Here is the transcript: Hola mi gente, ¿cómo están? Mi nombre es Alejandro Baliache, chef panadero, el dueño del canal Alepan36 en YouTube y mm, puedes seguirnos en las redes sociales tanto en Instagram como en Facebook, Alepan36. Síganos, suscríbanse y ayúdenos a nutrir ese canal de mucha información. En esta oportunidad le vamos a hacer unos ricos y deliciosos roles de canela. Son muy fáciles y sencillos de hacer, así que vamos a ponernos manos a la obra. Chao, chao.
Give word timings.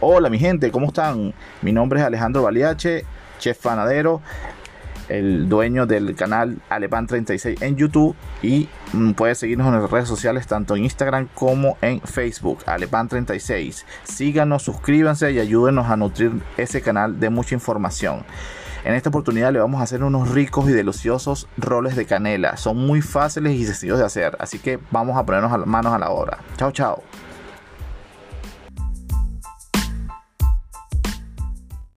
Hola 0.00 0.28
mi 0.28 0.38
gente, 0.38 0.70
¿cómo 0.70 0.88
están? 0.88 1.32
Mi 1.62 1.72
nombre 1.72 1.98
es 1.98 2.04
Alejandro 2.04 2.42
Baliache, 2.42 3.06
chef 3.38 3.62
panadero, 3.62 4.20
el 5.08 5.48
dueño 5.48 5.86
del 5.86 6.14
canal 6.14 6.58
Alepan36 6.68 7.62
en 7.62 7.76
YouTube 7.76 8.14
y 8.42 8.68
mm, 8.92 9.12
puedes 9.12 9.38
seguirnos 9.38 9.68
en 9.68 9.80
las 9.80 9.90
redes 9.90 10.06
sociales 10.06 10.46
tanto 10.46 10.76
en 10.76 10.84
Instagram 10.84 11.28
como 11.34 11.78
en 11.80 12.02
Facebook, 12.02 12.58
Alepan36. 12.66 13.84
Síganos, 14.04 14.64
suscríbanse 14.64 15.32
y 15.32 15.40
ayúdenos 15.40 15.86
a 15.88 15.96
nutrir 15.96 16.42
ese 16.58 16.82
canal 16.82 17.18
de 17.18 17.30
mucha 17.30 17.54
información. 17.54 18.22
En 18.84 18.92
esta 18.92 19.08
oportunidad 19.08 19.50
le 19.50 19.60
vamos 19.60 19.80
a 19.80 19.84
hacer 19.84 20.04
unos 20.04 20.28
ricos 20.30 20.68
y 20.68 20.72
deliciosos 20.72 21.48
roles 21.56 21.96
de 21.96 22.04
canela. 22.04 22.58
Son 22.58 22.76
muy 22.76 23.00
fáciles 23.00 23.54
y 23.54 23.64
sencillos 23.64 23.98
de 23.98 24.04
hacer, 24.04 24.36
así 24.40 24.58
que 24.58 24.78
vamos 24.90 25.16
a 25.16 25.24
ponernos 25.24 25.66
manos 25.66 25.94
a 25.94 25.98
la 25.98 26.10
obra. 26.10 26.40
Chao, 26.58 26.70
chao. 26.70 27.02